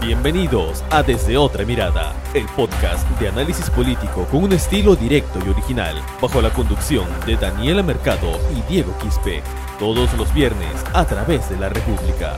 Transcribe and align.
Bienvenidos 0.00 0.84
a 0.90 1.02
Desde 1.02 1.36
Otra 1.36 1.64
Mirada, 1.64 2.14
el 2.32 2.46
podcast 2.46 3.06
de 3.18 3.28
análisis 3.28 3.68
político 3.68 4.26
con 4.30 4.44
un 4.44 4.52
estilo 4.52 4.94
directo 4.94 5.40
y 5.44 5.48
original, 5.48 6.00
bajo 6.22 6.40
la 6.40 6.50
conducción 6.50 7.08
de 7.26 7.36
Daniela 7.36 7.82
Mercado 7.82 8.38
y 8.56 8.62
Diego 8.72 8.96
Quispe, 8.98 9.42
todos 9.76 10.14
los 10.14 10.32
viernes 10.32 10.84
a 10.94 11.04
través 11.04 11.50
de 11.50 11.58
la 11.58 11.68
República. 11.68 12.36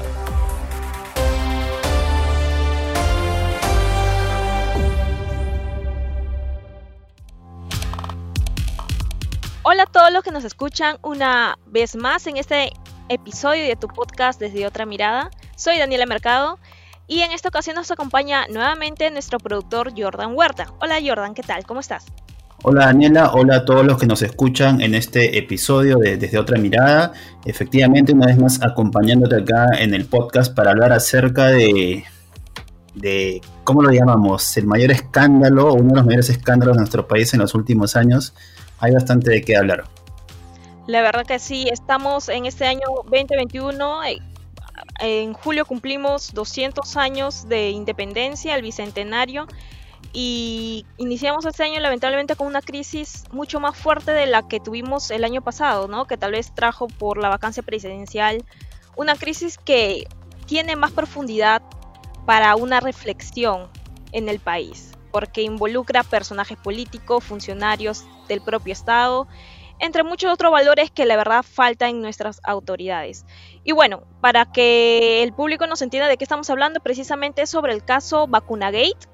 Hola 9.63 9.83
a 9.83 9.87
todos 9.87 10.11
los 10.13 10.25
que 10.25 10.33
nos 10.33 10.45
escuchan 10.45 10.97
una 11.03 11.59
vez 11.67 11.95
más 11.95 12.27
en 12.27 12.39
este 12.39 12.73
episodio 13.11 13.65
de 13.65 13.77
tu 13.77 13.87
podcast 13.87 14.41
Desde 14.41 14.67
Otra 14.67 14.87
Mirada. 14.87 15.31
Soy 15.57 15.79
Daniela 15.79 16.07
Mercado 16.07 16.59
y 17.11 17.23
en 17.23 17.33
esta 17.33 17.49
ocasión 17.49 17.75
nos 17.75 17.91
acompaña 17.91 18.47
nuevamente 18.47 19.11
nuestro 19.11 19.41
productor 19.41 19.93
Jordan 20.01 20.33
Huerta. 20.33 20.69
Hola 20.81 20.99
Jordan, 21.05 21.35
¿qué 21.35 21.43
tal? 21.43 21.65
¿Cómo 21.67 21.81
estás? 21.81 22.07
Hola 22.63 22.87
Daniela, 22.87 23.33
hola 23.33 23.57
a 23.57 23.65
todos 23.65 23.85
los 23.85 23.99
que 23.99 24.07
nos 24.07 24.23
escuchan 24.23 24.81
en 24.81 24.95
este 24.95 25.37
episodio 25.37 25.97
de 25.97 26.17
Desde 26.17 26.39
otra 26.39 26.57
mirada. 26.57 27.13
Efectivamente, 27.45 28.13
una 28.13 28.27
vez 28.27 28.39
más 28.39 28.63
acompañándote 28.63 29.39
acá 29.39 29.67
en 29.81 29.93
el 29.93 30.05
podcast 30.05 30.55
para 30.55 30.71
hablar 30.71 30.93
acerca 30.93 31.47
de, 31.47 32.05
de 32.95 33.41
¿cómo 33.65 33.83
lo 33.83 33.91
llamamos? 33.91 34.57
El 34.57 34.69
mayor 34.69 34.93
escándalo, 34.93 35.75
uno 35.75 35.89
de 35.89 35.97
los 35.97 36.07
mayores 36.07 36.31
escándalos 36.31 36.77
de 36.77 36.83
nuestro 36.83 37.09
país 37.09 37.35
en 37.35 37.41
los 37.41 37.57
últimos 37.57 37.97
años. 37.97 38.35
Hay 38.79 38.95
bastante 38.95 39.33
de 39.33 39.43
qué 39.43 39.57
hablar. 39.57 39.83
La 40.87 41.03
verdad 41.03 41.27
que 41.27 41.41
sí, 41.41 41.67
estamos 41.73 42.29
en 42.29 42.47
este 42.47 42.67
año 42.67 42.87
2021 43.11 44.05
en 45.01 45.33
julio 45.33 45.65
cumplimos 45.65 46.33
200 46.35 46.97
años 46.97 47.49
de 47.49 47.71
independencia, 47.71 48.55
el 48.55 48.63
bicentenario, 48.63 49.47
y 50.13 50.87
iniciamos 50.97 51.45
este 51.45 51.63
año 51.63 51.81
lamentablemente 51.81 52.35
con 52.35 52.47
una 52.47 52.63
crisis 52.63 53.25
mucho 53.33 53.61
más 53.61 53.77
fuerte 53.77 54.13
de 54.13 54.27
la 54.27 54.49
que 54.49 54.59
tuvimos 54.59 55.11
el 55.11 55.25
año 55.25 55.41
pasado, 55.41 55.89
¿no? 55.89 56.07
Que 56.07 56.17
tal 56.17 56.33
vez 56.33 56.53
trajo 56.55 56.89
por 56.89 57.19
la 57.19 57.29
vacancia 57.29 57.63
presidencial 57.63 58.45
una 58.97 59.15
crisis 59.15 59.57
que 59.57 60.09
tiene 60.47 60.75
más 60.75 60.91
profundidad 60.91 61.63
para 62.27 62.57
una 62.57 62.81
reflexión 62.81 63.69
en 64.13 64.29
el 64.29 64.41
país, 64.41 64.93
porque 65.13 65.43
involucra 65.43 66.03
personajes 66.03 66.59
políticos, 66.59 67.23
funcionarios 67.23 68.05
del 68.27 68.41
propio 68.41 68.73
Estado 68.73 69.29
entre 69.81 70.03
muchos 70.03 70.33
otros 70.33 70.53
valores 70.53 70.91
que 70.91 71.07
la 71.07 71.17
verdad 71.17 71.43
faltan 71.43 71.91
en 71.91 72.03
nuestras 72.03 72.41
autoridades. 72.45 73.25
Y 73.65 73.73
bueno, 73.73 74.05
para 74.21 74.51
que 74.53 75.23
el 75.23 75.33
público 75.33 75.67
nos 75.67 75.83
entienda 75.83 76.09
de 76.09 76.17
qué 76.17 76.25
estamos 76.25 76.49
hablando, 76.51 76.81
precisamente 76.81 77.47
sobre 77.47 77.73
el 77.73 77.85
caso 77.85 78.27
Vacunagate, 78.27 79.09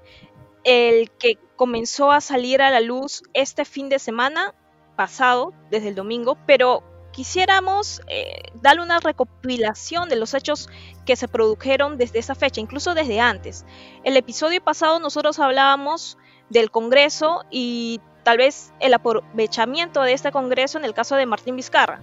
el 0.64 1.10
que 1.12 1.38
comenzó 1.54 2.10
a 2.12 2.20
salir 2.20 2.60
a 2.60 2.70
la 2.70 2.80
luz 2.80 3.22
este 3.32 3.64
fin 3.64 3.88
de 3.88 3.98
semana 3.98 4.54
pasado, 4.96 5.52
desde 5.70 5.88
el 5.88 5.94
domingo, 5.94 6.36
pero 6.46 6.82
quisiéramos 7.12 8.02
eh, 8.08 8.42
darle 8.54 8.82
una 8.82 9.00
recopilación 9.00 10.08
de 10.08 10.16
los 10.16 10.34
hechos 10.34 10.68
que 11.06 11.16
se 11.16 11.28
produjeron 11.28 11.96
desde 11.96 12.18
esa 12.18 12.34
fecha, 12.34 12.60
incluso 12.60 12.94
desde 12.94 13.20
antes. 13.20 13.64
El 14.04 14.16
episodio 14.16 14.62
pasado 14.62 14.98
nosotros 14.98 15.38
hablábamos 15.38 16.18
del 16.50 16.70
Congreso 16.70 17.44
y 17.50 18.00
tal 18.26 18.38
vez 18.38 18.72
el 18.80 18.92
aprovechamiento 18.92 20.02
de 20.02 20.12
este 20.12 20.32
Congreso 20.32 20.78
en 20.78 20.84
el 20.84 20.94
caso 20.94 21.14
de 21.14 21.26
Martín 21.26 21.54
Vizcarra. 21.54 22.00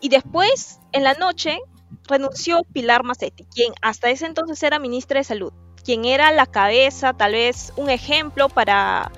Y 0.00 0.08
después, 0.08 0.80
en 0.90 1.04
la 1.04 1.14
noche, 1.14 1.60
renunció 2.08 2.64
Pilar 2.64 3.04
Macetti, 3.04 3.44
quien 3.44 3.72
hasta 3.82 4.10
ese 4.10 4.26
entonces 4.26 4.60
era 4.64 4.80
ministra 4.80 5.20
de 5.20 5.24
Salud, 5.24 5.52
quien 5.84 6.06
era 6.06 6.32
la 6.32 6.46
cabeza, 6.46 7.12
tal 7.12 7.34
vez 7.34 7.72
un 7.76 7.88
ejemplo 7.88 8.48
para, 8.48 9.12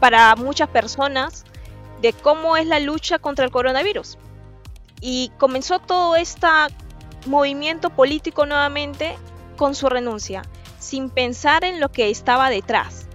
para 0.00 0.36
muchas 0.36 0.68
personas 0.68 1.46
de 2.02 2.12
cómo 2.12 2.58
es 2.58 2.66
la 2.66 2.78
lucha 2.78 3.18
contra 3.18 3.46
el 3.46 3.50
coronavirus. 3.50 4.18
Y 5.00 5.32
comenzó 5.38 5.78
todo 5.78 6.14
este 6.16 6.46
movimiento 7.24 7.88
político 7.88 8.44
nuevamente 8.44 9.16
con 9.56 9.74
su 9.74 9.88
renuncia, 9.88 10.42
sin 10.78 11.08
pensar 11.08 11.64
en 11.64 11.80
lo 11.80 11.90
que 11.90 12.10
estaba 12.10 12.50
detrás. 12.50 13.07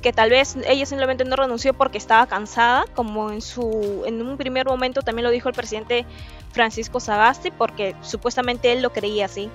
Que 0.00 0.12
tal 0.12 0.30
vez 0.30 0.56
ella 0.66 0.86
simplemente 0.86 1.24
no 1.24 1.36
renunció 1.36 1.74
porque 1.74 1.98
estaba 1.98 2.26
cansada, 2.26 2.84
como 2.94 3.30
en 3.30 3.40
su 3.40 4.02
en 4.06 4.22
un 4.22 4.36
primer 4.36 4.66
momento 4.66 5.02
también 5.02 5.24
lo 5.24 5.30
dijo 5.30 5.48
el 5.48 5.54
presidente 5.54 6.06
Francisco 6.52 7.00
Sagasti, 7.00 7.50
porque 7.50 7.94
supuestamente 8.02 8.72
él 8.72 8.82
lo 8.82 8.92
creía 8.92 9.26
así, 9.26 9.50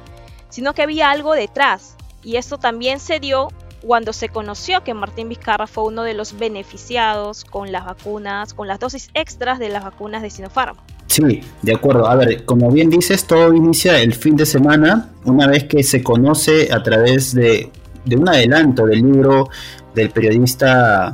sino 0.49 0.73
que 0.73 0.81
había 0.81 1.11
algo 1.11 1.33
detrás. 1.33 1.95
Y 2.23 2.37
esto 2.37 2.57
también 2.57 2.99
se 2.99 3.19
dio 3.19 3.49
cuando 3.85 4.13
se 4.13 4.29
conoció 4.29 4.83
que 4.83 4.93
Martín 4.93 5.29
Vizcarra 5.29 5.67
fue 5.67 5.83
uno 5.83 6.03
de 6.03 6.13
los 6.13 6.37
beneficiados 6.37 7.45
con 7.45 7.71
las 7.71 7.85
vacunas, 7.85 8.53
con 8.53 8.67
las 8.67 8.79
dosis 8.79 9.09
extras 9.13 9.59
de 9.59 9.69
las 9.69 9.83
vacunas 9.83 10.21
de 10.21 10.29
Sinopharm. 10.29 10.75
Sí, 11.07 11.41
de 11.61 11.73
acuerdo. 11.75 12.07
A 12.07 12.15
ver, 12.15 12.45
como 12.45 12.71
bien 12.71 12.89
dices, 12.89 13.25
todo 13.25 13.53
inicia 13.53 13.99
el 14.01 14.13
fin 14.13 14.35
de 14.35 14.45
semana, 14.45 15.09
una 15.23 15.47
vez 15.47 15.65
que 15.65 15.83
se 15.83 16.01
conoce 16.01 16.73
a 16.73 16.81
través 16.81 17.33
de, 17.33 17.71
de 18.05 18.15
un 18.15 18.27
adelanto 18.27 18.85
del 18.85 19.01
libro 19.01 19.49
del 19.95 20.09
periodista 20.11 21.13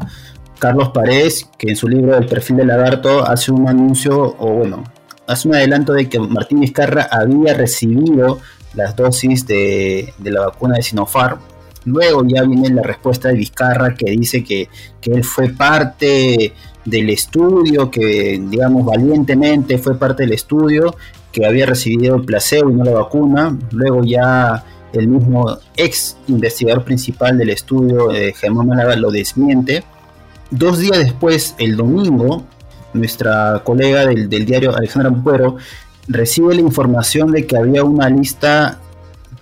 Carlos 0.60 0.90
Paredes, 0.90 1.50
que 1.58 1.70
en 1.70 1.76
su 1.76 1.88
libro 1.88 2.18
El 2.18 2.28
perfil 2.28 2.58
del 2.58 2.68
lagarto 2.68 3.26
hace 3.26 3.52
un 3.52 3.68
anuncio, 3.68 4.36
o 4.38 4.54
bueno, 4.54 4.84
hace 5.28 5.48
un 5.48 5.56
adelanto 5.56 5.94
de 5.94 6.10
que 6.10 6.20
Martín 6.20 6.60
Vizcarra 6.60 7.08
había 7.10 7.54
recibido 7.54 8.40
las 8.74 8.96
dosis 8.96 9.48
de, 9.48 10.14
la 10.24 10.48
vacuna 10.48 10.76
de 10.76 10.84
Sinopharm. 10.84 11.40
Luego 11.86 12.24
ya 12.28 12.44
viene 12.44 12.70
la 12.70 12.84
respuesta 12.84 13.30
de 13.30 13.36
Vizcarra 13.36 13.96
que 13.96 14.12
dice 14.12 14.44
que, 14.44 14.70
que 15.02 15.12
él 15.12 15.24
fue 15.24 15.50
parte 15.50 16.54
del 16.86 17.10
estudio, 17.10 17.90
que 17.90 18.40
digamos 18.48 18.86
valientemente 18.86 19.78
fue 19.78 19.98
parte 19.98 20.24
del 20.24 20.34
estudio, 20.34 20.96
que 21.32 21.46
había 21.46 21.66
recibido 21.66 22.16
el 22.16 22.24
placebo 22.24 22.70
y 22.70 22.74
no 22.74 22.84
la 22.84 22.92
vacuna. 22.92 23.58
Luego 23.72 24.04
ya 24.04 24.64
el 24.94 25.08
mismo 25.08 25.58
ex 25.78 26.18
investigador 26.28 26.84
principal 26.84 27.38
del 27.38 27.50
estudio, 27.50 28.12
eh, 28.12 28.34
Germán 28.34 28.68
Málaga, 28.68 28.96
lo 28.96 29.12
desmiente. 29.12 29.84
Dos 30.50 30.80
días 30.80 31.00
después, 31.00 31.56
el 31.58 31.78
domingo, 31.78 32.44
nuestra 32.94 33.62
colega 33.64 34.06
del, 34.06 34.30
diario 34.30 34.76
Alexandra 34.76 35.12
Puero 35.12 35.58
recibe 36.08 36.56
la 36.56 36.62
información 36.62 37.32
de 37.32 37.46
que 37.48 37.58
había 37.58 37.84
una 37.84 38.10
lista 38.10 38.80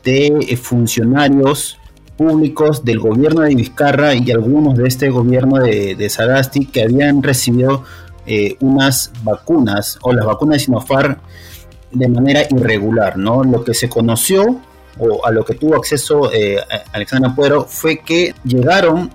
de 0.04 0.28
eh, 0.28 0.56
funcionarios 0.56 1.78
públicos 2.16 2.84
del 2.84 3.00
gobierno 3.00 3.42
de 3.42 3.56
Vizcarra 3.56 4.14
y 4.14 4.30
algunos 4.32 4.78
de 4.78 4.88
este 4.88 5.10
gobierno 5.10 5.58
de, 5.58 6.10
Sagasti 6.10 6.66
que 6.66 6.84
habían 6.84 7.24
recibido 7.24 7.86
eh, 8.26 8.58
unas 8.60 9.12
vacunas 9.24 9.98
o 10.02 10.14
las 10.14 10.26
vacunas 10.26 10.58
de 10.58 10.66
Sinopharm 10.66 11.16
de 11.92 12.08
manera 12.08 12.42
irregular, 12.52 13.18
¿no? 13.18 13.44
Lo 13.44 13.64
que 13.64 13.74
se 13.74 13.90
conoció 13.90 14.60
o 14.98 15.26
a 15.26 15.32
lo 15.32 15.46
que 15.46 15.56
tuvo 15.56 15.76
acceso 15.76 16.32
eh, 16.34 16.58
Alexandra 16.92 17.34
Puero 17.36 17.66
fue 17.66 18.00
que 18.00 18.34
llegaron 18.44 19.10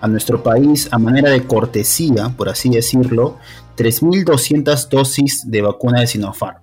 a 0.00 0.08
nuestro 0.08 0.42
país 0.42 0.88
a 0.90 0.98
manera 0.98 1.30
de 1.30 1.46
cortesía, 1.46 2.28
por 2.36 2.48
así 2.48 2.68
decirlo, 2.68 3.38
3.200 3.76 4.88
dosis 4.88 5.50
de 5.50 5.62
vacuna 5.62 6.00
de 6.00 6.06
Sinopharm. 6.06 6.58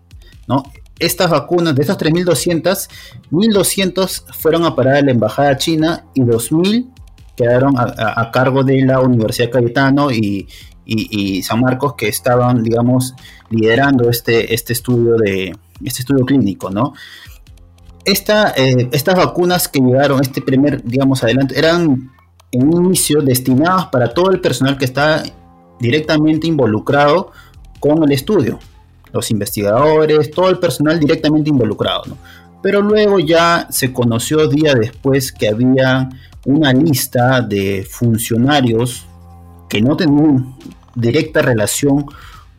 ¿no? 0.47 0.63
Estas 0.99 1.29
vacunas, 1.29 1.75
de 1.75 1.81
estas 1.81 1.97
3.200, 1.97 2.89
1.200 3.31 4.33
fueron 4.33 4.65
a 4.65 4.75
parar 4.75 4.97
a 4.97 5.01
la 5.01 5.11
Embajada 5.11 5.57
China 5.57 6.05
y 6.13 6.21
2.000 6.21 6.89
quedaron 7.35 7.73
a, 7.77 8.29
cargo 8.31 8.63
de 8.63 8.85
la 8.85 8.99
Universidad 8.99 9.49
Cayetano 9.49 10.11
y, 10.11 10.47
y, 10.85 11.41
San 11.41 11.61
Marcos 11.61 11.95
que 11.95 12.07
estaban, 12.07 12.61
digamos, 12.61 13.15
liderando 13.49 14.09
este, 14.09 14.53
este, 14.53 14.73
estudio, 14.73 15.15
de, 15.17 15.55
este 15.83 16.01
estudio 16.01 16.25
clínico, 16.25 16.69
¿no? 16.69 16.93
Eh, 18.05 18.89
estas 18.91 19.15
vacunas 19.15 19.67
que 19.67 19.79
llegaron, 19.79 20.21
este 20.21 20.41
primer, 20.41 20.83
digamos, 20.83 21.23
adelante, 21.23 21.57
eran 21.57 22.11
en 22.51 22.67
un 22.67 22.85
inicio 22.85 23.21
destinadas 23.21 23.87
para 23.87 24.13
todo 24.13 24.31
el 24.31 24.41
personal 24.41 24.77
que 24.77 24.85
está 24.85 25.23
directamente 25.79 26.47
involucrado 26.47 27.31
con 27.79 28.03
el 28.03 28.11
estudio, 28.11 28.59
los 29.11 29.31
investigadores, 29.31 30.31
todo 30.31 30.49
el 30.49 30.59
personal 30.59 30.99
directamente 30.99 31.49
involucrado, 31.49 32.03
Pero 32.61 32.81
luego 32.81 33.19
ya 33.19 33.67
se 33.69 33.91
conoció 33.91 34.47
día 34.47 34.73
después 34.73 35.33
que 35.33 35.49
había 35.49 36.09
una 36.45 36.71
lista 36.71 37.41
de 37.41 37.85
funcionarios 37.89 39.05
que 39.69 39.81
no 39.81 39.97
tenían 39.97 40.55
directa 40.95 41.41
relación 41.41 42.05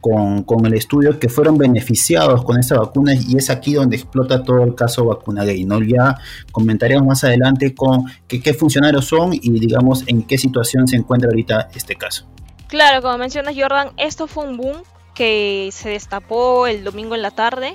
con, 0.04 0.66
el 0.66 0.74
estudio 0.74 1.18
que 1.18 1.30
fueron 1.30 1.56
beneficiados 1.56 2.44
con 2.44 2.58
esta 2.58 2.78
vacuna 2.78 3.14
y 3.14 3.38
es 3.38 3.48
aquí 3.48 3.72
donde 3.72 3.96
explota 3.96 4.42
todo 4.42 4.62
el 4.62 4.74
caso 4.74 5.06
vacuna 5.06 5.44
gay. 5.44 5.64
¿no? 5.64 5.80
Ya 5.80 6.18
comentaremos 6.52 7.06
más 7.06 7.24
adelante 7.24 7.74
con 7.74 8.04
qué, 8.28 8.52
funcionarios 8.52 9.06
son 9.06 9.32
y 9.32 9.50
digamos 9.58 10.04
en 10.06 10.22
qué 10.22 10.36
situación 10.36 10.86
se 10.88 10.96
encuentra 10.96 11.30
ahorita 11.30 11.68
este 11.74 11.96
caso. 11.96 12.26
Claro, 12.68 13.00
como 13.00 13.16
mencionas 13.16 13.54
Jordan, 13.56 13.92
esto 13.96 14.26
fue 14.26 14.44
un 14.46 14.58
boom 14.58 14.82
que 15.14 15.70
se 15.72 15.88
destapó 15.88 16.66
el 16.66 16.84
domingo 16.84 17.14
en 17.14 17.22
la 17.22 17.30
tarde. 17.30 17.74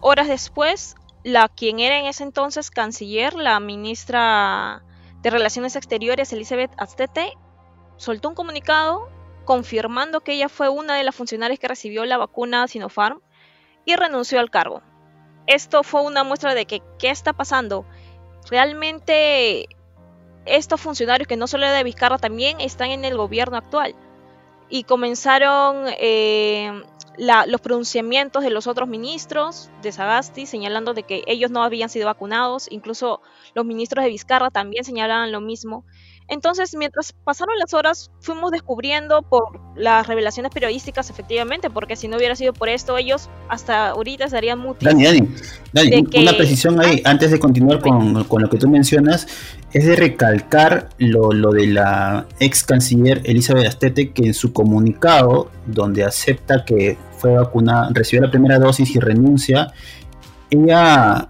Horas 0.00 0.28
después, 0.28 0.94
la 1.22 1.48
quien 1.48 1.80
era 1.80 1.98
en 1.98 2.06
ese 2.06 2.22
entonces 2.22 2.70
canciller, 2.70 3.34
la 3.34 3.60
ministra 3.60 4.82
de 5.20 5.28
Relaciones 5.28 5.76
Exteriores, 5.76 6.32
Elizabeth 6.32 6.70
Astete, 6.78 7.32
soltó 7.98 8.30
un 8.30 8.34
comunicado 8.34 9.17
confirmando 9.48 10.20
que 10.20 10.34
ella 10.34 10.50
fue 10.50 10.68
una 10.68 10.94
de 10.94 11.04
las 11.04 11.14
funcionarias 11.14 11.58
que 11.58 11.68
recibió 11.68 12.04
la 12.04 12.18
vacuna 12.18 12.68
Sinopharm 12.68 13.22
y 13.86 13.96
renunció 13.96 14.40
al 14.40 14.50
cargo. 14.50 14.82
Esto 15.46 15.82
fue 15.82 16.02
una 16.02 16.22
muestra 16.22 16.52
de 16.52 16.66
que 16.66 16.82
qué 16.98 17.08
está 17.08 17.32
pasando. 17.32 17.86
Realmente 18.50 19.66
estos 20.44 20.78
funcionarios 20.78 21.26
que 21.26 21.38
no 21.38 21.46
solo 21.46 21.66
de 21.66 21.82
Vizcarra 21.82 22.18
también 22.18 22.60
están 22.60 22.90
en 22.90 23.06
el 23.06 23.16
gobierno 23.16 23.56
actual 23.56 23.94
y 24.68 24.82
comenzaron 24.82 25.86
eh, 25.98 26.82
los 27.16 27.60
pronunciamientos 27.62 28.42
de 28.42 28.50
los 28.50 28.66
otros 28.66 28.86
ministros 28.86 29.70
de 29.80 29.92
Sagasti 29.92 30.44
señalando 30.44 30.92
de 30.92 31.04
que 31.04 31.24
ellos 31.26 31.50
no 31.50 31.62
habían 31.62 31.88
sido 31.88 32.04
vacunados, 32.04 32.68
incluso 32.70 33.22
los 33.54 33.64
ministros 33.64 34.04
de 34.04 34.10
Vizcarra 34.10 34.50
también 34.50 34.84
señalaban 34.84 35.32
lo 35.32 35.40
mismo. 35.40 35.86
Entonces, 36.28 36.74
mientras 36.76 37.14
pasaron 37.24 37.58
las 37.58 37.72
horas, 37.72 38.10
fuimos 38.20 38.50
descubriendo 38.50 39.22
por 39.22 39.60
las 39.76 40.06
revelaciones 40.06 40.52
periodísticas, 40.52 41.08
efectivamente, 41.08 41.70
porque 41.70 41.96
si 41.96 42.06
no 42.06 42.18
hubiera 42.18 42.36
sido 42.36 42.52
por 42.52 42.68
esto, 42.68 42.98
ellos 42.98 43.30
hasta 43.48 43.90
ahorita 43.90 44.26
estarían 44.26 44.58
muy 44.58 44.76
Dani, 44.78 45.04
Dani, 45.04 45.28
Dani 45.72 46.04
una 46.22 46.32
precisión 46.32 46.78
ahí, 46.80 47.00
antes 47.04 47.30
de 47.30 47.38
continuar 47.38 47.80
con, 47.80 48.24
con, 48.24 48.42
lo 48.42 48.50
que 48.50 48.58
tú 48.58 48.68
mencionas, 48.68 49.26
es 49.72 49.86
de 49.86 49.96
recalcar 49.96 50.90
lo, 50.98 51.32
lo 51.32 51.50
de 51.50 51.68
la 51.68 52.26
ex 52.40 52.62
canciller 52.62 53.22
Elizabeth 53.24 53.66
Astete, 53.66 54.10
que 54.10 54.26
en 54.26 54.34
su 54.34 54.52
comunicado, 54.52 55.50
donde 55.66 56.04
acepta 56.04 56.64
que 56.66 56.98
fue 57.16 57.32
vacunada, 57.32 57.88
recibió 57.94 58.26
la 58.26 58.30
primera 58.30 58.58
dosis 58.58 58.94
y 58.94 59.00
renuncia, 59.00 59.72
ella 60.50 61.28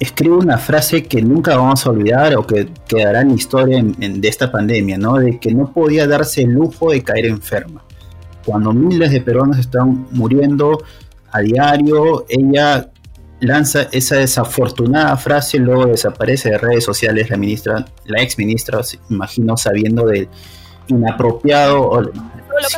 escribe 0.00 0.34
una 0.34 0.56
frase 0.56 1.04
que 1.04 1.20
nunca 1.20 1.56
vamos 1.56 1.86
a 1.86 1.90
olvidar 1.90 2.34
o 2.34 2.46
que 2.46 2.68
quedará 2.88 3.20
en 3.20 3.28
la 3.28 3.34
historia 3.34 3.82
de 3.82 4.28
esta 4.28 4.50
pandemia, 4.50 4.96
¿no? 4.96 5.18
De 5.18 5.38
que 5.38 5.54
no 5.54 5.70
podía 5.70 6.06
darse 6.06 6.42
el 6.42 6.52
lujo 6.52 6.90
de 6.90 7.02
caer 7.02 7.26
enferma. 7.26 7.84
Cuando 8.44 8.72
miles 8.72 9.12
de 9.12 9.20
peruanos 9.20 9.58
están 9.58 10.06
muriendo 10.10 10.82
a 11.30 11.40
diario, 11.40 12.24
ella 12.30 12.88
lanza 13.40 13.88
esa 13.92 14.16
desafortunada 14.16 15.16
frase, 15.18 15.58
luego 15.58 15.86
desaparece 15.86 16.50
de 16.50 16.58
redes 16.58 16.84
sociales 16.84 17.28
la 17.28 17.36
ministra, 17.36 17.84
la 18.06 18.22
ex 18.22 18.38
ministra, 18.38 18.80
imagino, 19.10 19.58
sabiendo 19.58 20.06
del 20.06 20.28
inapropiado. 20.88 22.10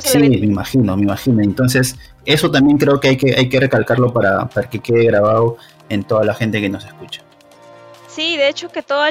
sí, 0.02 0.18
me 0.18 0.36
imagino, 0.38 0.96
me 0.96 1.02
imagino. 1.04 1.40
Entonces, 1.40 1.96
eso 2.24 2.50
también 2.50 2.78
creo 2.78 2.98
que 2.98 3.10
hay 3.10 3.16
que, 3.16 3.34
hay 3.36 3.48
que 3.48 3.60
recalcarlo 3.60 4.12
para, 4.12 4.48
para 4.48 4.68
que 4.68 4.80
quede 4.80 5.06
grabado 5.06 5.56
en 5.88 6.04
toda 6.04 6.24
la 6.24 6.34
gente 6.34 6.60
que 6.60 6.68
nos 6.68 6.84
escucha. 6.84 7.22
Sí, 8.08 8.36
de 8.36 8.48
hecho 8.48 8.68
que 8.68 8.82
todos 8.82 9.10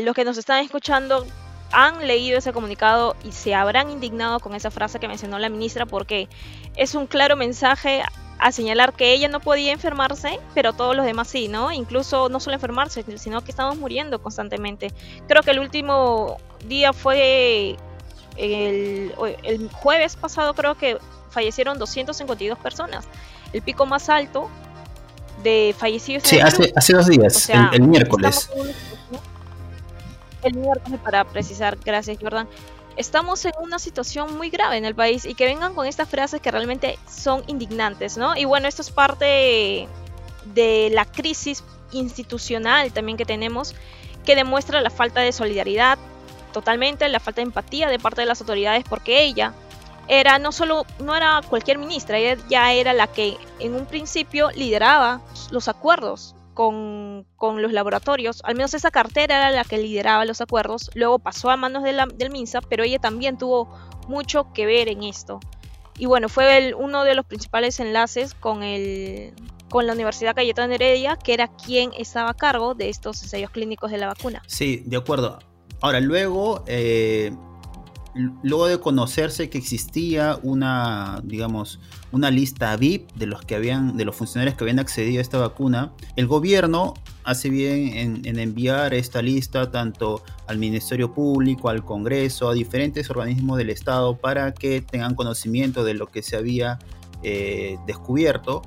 los 0.00 0.14
que 0.14 0.24
nos 0.24 0.38
están 0.38 0.64
escuchando 0.64 1.26
han 1.72 2.06
leído 2.06 2.38
ese 2.38 2.52
comunicado 2.52 3.16
y 3.24 3.32
se 3.32 3.54
habrán 3.54 3.90
indignado 3.90 4.38
con 4.40 4.54
esa 4.54 4.70
frase 4.70 5.00
que 5.00 5.08
mencionó 5.08 5.38
la 5.38 5.48
ministra 5.48 5.84
porque 5.84 6.28
es 6.76 6.94
un 6.94 7.06
claro 7.06 7.36
mensaje 7.36 8.02
a 8.38 8.52
señalar 8.52 8.92
que 8.92 9.12
ella 9.12 9.28
no 9.28 9.40
podía 9.40 9.72
enfermarse, 9.72 10.38
pero 10.54 10.74
todos 10.74 10.94
los 10.94 11.06
demás 11.06 11.28
sí, 11.28 11.48
¿no? 11.48 11.72
Incluso 11.72 12.28
no 12.28 12.38
solo 12.38 12.54
enfermarse, 12.54 13.04
sino 13.18 13.42
que 13.42 13.50
estamos 13.50 13.78
muriendo 13.78 14.22
constantemente. 14.22 14.92
Creo 15.26 15.42
que 15.42 15.52
el 15.52 15.58
último 15.58 16.36
día 16.66 16.92
fue 16.92 17.76
el, 18.36 19.12
el 19.42 19.70
jueves 19.72 20.16
pasado, 20.16 20.54
creo 20.54 20.76
que 20.76 20.98
fallecieron 21.30 21.78
252 21.78 22.58
personas. 22.58 23.08
El 23.52 23.62
pico 23.62 23.86
más 23.86 24.08
alto 24.08 24.50
de 25.46 25.74
fallecidos. 25.78 26.24
Sí, 26.24 26.40
hace, 26.40 26.72
hace 26.74 26.92
dos 26.92 27.06
días, 27.06 27.48
el, 27.72 27.82
miércoles. 27.82 28.50
el 30.42 30.54
miércoles, 30.54 31.00
para 31.04 31.24
precisar, 31.24 31.78
gracias 31.84 32.18
Jordan. 32.20 32.48
Estamos 32.96 33.44
en 33.44 33.52
una 33.60 33.78
situación 33.78 34.36
muy 34.36 34.50
grave 34.50 34.76
en 34.76 34.84
el 34.84 34.94
país 34.94 35.24
y 35.24 35.34
que 35.34 35.44
vengan 35.44 35.74
con 35.74 35.86
estas 35.86 36.08
frases 36.08 36.40
que 36.40 36.50
realmente 36.50 36.98
son 37.08 37.44
indignantes, 37.46 38.16
¿no? 38.16 38.36
Y 38.36 38.44
bueno, 38.44 38.66
esto 38.66 38.82
es 38.82 38.90
parte 38.90 39.86
de 40.54 40.88
la 40.92 41.04
crisis 41.04 41.62
institucional 41.92 42.92
también 42.92 43.16
que 43.16 43.24
tenemos, 43.24 43.76
que 44.24 44.34
demuestra 44.34 44.80
la 44.80 44.90
falta 44.90 45.20
de 45.20 45.30
solidaridad 45.30 45.98
totalmente, 46.52 47.08
la 47.08 47.20
falta 47.20 47.40
de 47.40 47.46
empatía 47.46 47.88
de 47.88 48.00
parte 48.00 48.22
de 48.22 48.26
las 48.26 48.40
autoridades, 48.40 48.82
porque 48.88 49.22
ella 49.22 49.52
era 50.08 50.38
no 50.38 50.52
solo, 50.52 50.86
no 51.00 51.16
era 51.16 51.40
cualquier 51.48 51.78
ministra, 51.78 52.18
ella 52.18 52.40
ya 52.48 52.72
era 52.72 52.92
la 52.92 53.06
que 53.06 53.36
en 53.58 53.74
un 53.74 53.86
principio 53.86 54.50
lideraba 54.50 55.20
los 55.50 55.68
acuerdos 55.68 56.34
con, 56.54 57.26
los 57.40 57.72
laboratorios, 57.72 58.40
al 58.44 58.54
menos 58.54 58.72
esa 58.74 58.90
cartera 58.90 59.36
era 59.36 59.50
la 59.50 59.64
que 59.64 59.78
lideraba 59.78 60.24
los 60.24 60.40
acuerdos, 60.40 60.90
luego 60.94 61.18
pasó 61.18 61.50
a 61.50 61.56
manos 61.56 61.82
de 61.82 61.92
la, 61.92 62.06
del 62.06 62.30
MINSA, 62.30 62.62
pero 62.62 62.82
ella 62.82 62.98
también 62.98 63.36
tuvo 63.36 63.68
mucho 64.08 64.52
que 64.54 64.64
ver 64.64 64.88
en 64.88 65.02
esto. 65.02 65.38
Y 65.98 66.06
bueno, 66.06 66.28
fue 66.28 66.56
el, 66.56 66.74
uno 66.74 67.04
de 67.04 67.14
los 67.14 67.26
principales 67.26 67.78
enlaces 67.80 68.34
con, 68.34 68.62
el, 68.62 69.34
con 69.68 69.86
la 69.86 69.92
Universidad 69.92 70.34
Cayetana 70.34 70.74
Heredia, 70.74 71.16
que 71.16 71.34
era 71.34 71.48
quien 71.48 71.92
estaba 71.98 72.30
a 72.30 72.34
cargo 72.34 72.74
de 72.74 72.88
estos 72.88 73.22
ensayos 73.22 73.50
clínicos 73.50 73.90
de 73.90 73.98
la 73.98 74.06
vacuna. 74.06 74.42
Sí, 74.46 74.82
de 74.86 74.96
acuerdo. 74.96 75.38
Ahora, 75.82 76.00
luego 76.00 76.64
eh, 76.66 77.32
luego 78.42 78.66
de 78.66 78.80
conocerse 78.80 79.50
que 79.50 79.58
existía 79.58 80.38
una, 80.42 81.20
digamos, 81.24 81.80
una 82.12 82.30
lista 82.30 82.76
VIP 82.76 83.12
de 83.14 83.26
los 83.26 83.42
que 83.42 83.54
habían, 83.54 83.96
de 83.96 84.04
los 84.04 84.16
funcionarios 84.16 84.56
que 84.56 84.64
habían 84.64 84.78
accedido 84.78 85.18
a 85.18 85.22
esta 85.22 85.38
vacuna, 85.38 85.92
el 86.16 86.26
gobierno 86.26 86.94
hace 87.24 87.50
bien 87.50 88.24
en, 88.24 88.38
enviar 88.38 88.94
esta 88.94 89.20
lista 89.20 89.70
tanto 89.70 90.22
al 90.46 90.58
Ministerio 90.58 91.12
Público, 91.12 91.68
al 91.68 91.84
Congreso, 91.84 92.48
a 92.48 92.54
diferentes 92.54 93.10
organismos 93.10 93.58
del 93.58 93.70
Estado 93.70 94.16
para 94.16 94.54
que 94.54 94.80
tengan 94.80 95.14
conocimiento 95.14 95.84
de 95.84 95.94
lo 95.94 96.06
que 96.06 96.22
se 96.22 96.36
había 96.36 96.78
eh, 97.22 97.76
descubierto. 97.86 98.62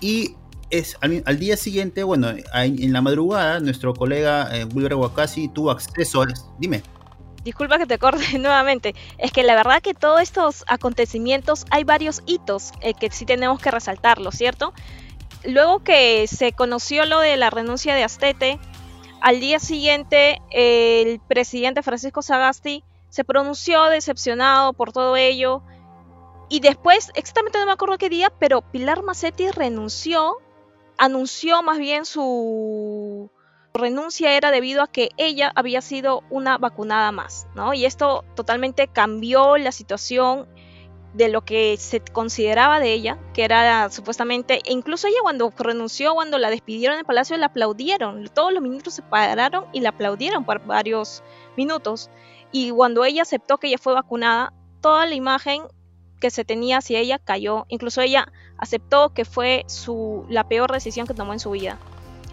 Y 0.00 0.34
es 0.70 0.96
al, 1.00 1.38
día 1.38 1.56
siguiente, 1.56 2.02
bueno, 2.02 2.28
en 2.54 2.92
la 2.92 3.00
madrugada, 3.00 3.60
nuestro 3.60 3.94
colega 3.94 4.56
eh, 4.56 4.64
Wilber 4.64 4.94
Wakasi 4.94 5.48
tuvo 5.48 5.70
acceso. 5.70 6.24
Dime 6.58 6.82
disculpa 7.48 7.78
que 7.78 7.86
te 7.86 7.94
acorde 7.94 8.26
nuevamente, 8.38 8.94
es 9.16 9.32
que 9.32 9.42
la 9.42 9.54
verdad 9.54 9.80
que 9.80 9.94
todos 9.94 10.20
estos 10.20 10.64
acontecimientos 10.66 11.64
hay 11.70 11.82
varios 11.82 12.22
hitos 12.26 12.72
eh, 12.82 12.92
que 12.92 13.10
sí 13.10 13.24
tenemos 13.24 13.58
que 13.58 13.70
resaltarlo, 13.70 14.30
¿cierto? 14.32 14.74
Luego 15.44 15.82
que 15.82 16.26
se 16.26 16.52
conoció 16.52 17.06
lo 17.06 17.20
de 17.20 17.38
la 17.38 17.48
renuncia 17.48 17.94
de 17.94 18.04
Astete, 18.04 18.58
al 19.22 19.40
día 19.40 19.60
siguiente 19.60 20.42
el 20.50 21.20
presidente 21.20 21.82
Francisco 21.82 22.20
Sagasti 22.20 22.84
se 23.08 23.24
pronunció 23.24 23.84
decepcionado 23.84 24.74
por 24.74 24.92
todo 24.92 25.16
ello 25.16 25.62
y 26.50 26.60
después, 26.60 27.10
exactamente 27.14 27.58
no 27.58 27.64
me 27.64 27.72
acuerdo 27.72 27.96
qué 27.96 28.10
día, 28.10 28.30
pero 28.38 28.60
Pilar 28.60 29.02
Macetti 29.02 29.50
renunció, 29.50 30.36
anunció 30.98 31.62
más 31.62 31.78
bien 31.78 32.04
su 32.04 33.30
renuncia 33.78 34.36
era 34.36 34.50
debido 34.50 34.82
a 34.82 34.88
que 34.88 35.10
ella 35.16 35.50
había 35.54 35.80
sido 35.80 36.22
una 36.28 36.58
vacunada 36.58 37.10
más, 37.12 37.46
¿no? 37.54 37.72
Y 37.72 37.86
esto 37.86 38.24
totalmente 38.34 38.88
cambió 38.88 39.56
la 39.56 39.72
situación 39.72 40.46
de 41.14 41.28
lo 41.28 41.42
que 41.42 41.76
se 41.78 42.00
consideraba 42.00 42.80
de 42.80 42.92
ella, 42.92 43.18
que 43.32 43.44
era 43.44 43.90
supuestamente, 43.90 44.60
e 44.64 44.72
incluso 44.72 45.06
ella 45.06 45.18
cuando 45.22 45.52
renunció, 45.56 46.14
cuando 46.14 46.38
la 46.38 46.50
despidieron 46.50 46.94
en 46.94 47.00
el 47.00 47.06
palacio, 47.06 47.36
la 47.38 47.46
aplaudieron, 47.46 48.28
todos 48.34 48.52
los 48.52 48.62
ministros 48.62 48.94
se 48.94 49.02
pararon 49.02 49.64
y 49.72 49.80
la 49.80 49.88
aplaudieron 49.90 50.44
por 50.44 50.64
varios 50.66 51.22
minutos, 51.56 52.10
y 52.52 52.70
cuando 52.70 53.04
ella 53.04 53.22
aceptó 53.22 53.58
que 53.58 53.68
ella 53.68 53.78
fue 53.78 53.94
vacunada, 53.94 54.52
toda 54.80 55.06
la 55.06 55.14
imagen 55.14 55.62
que 56.20 56.30
se 56.30 56.44
tenía 56.44 56.78
hacia 56.78 56.98
ella 56.98 57.18
cayó, 57.18 57.64
incluso 57.68 58.00
ella 58.00 58.30
aceptó 58.58 59.14
que 59.14 59.24
fue 59.24 59.64
su, 59.66 60.26
la 60.28 60.48
peor 60.48 60.72
decisión 60.72 61.06
que 61.06 61.14
tomó 61.14 61.32
en 61.32 61.40
su 61.40 61.52
vida. 61.52 61.78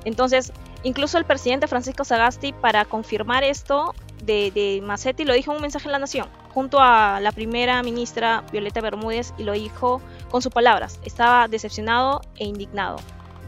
Entonces, 0.03 0.51
Incluso 0.85 1.17
el 1.17 1.25
presidente 1.25 1.67
Francisco 1.67 2.03
Sagasti, 2.03 2.53
para 2.53 2.85
confirmar 2.85 3.43
esto 3.43 3.95
de, 4.23 4.51
de 4.51 4.81
Macetti, 4.83 5.25
lo 5.25 5.33
dijo 5.33 5.49
en 5.49 5.55
un 5.55 5.63
mensaje 5.63 5.87
en 5.87 5.91
la 5.91 5.97
Nación, 5.97 6.29
junto 6.53 6.79
a 6.79 7.19
la 7.21 7.31
primera 7.31 7.81
ministra 7.81 8.43
Violeta 8.51 8.81
Bermúdez, 8.81 9.33
y 9.39 9.43
lo 9.45 9.53
dijo 9.53 9.99
con 10.29 10.43
sus 10.43 10.53
palabras. 10.53 10.99
Estaba 11.03 11.47
decepcionado 11.47 12.21
e 12.35 12.45
indignado, 12.45 12.97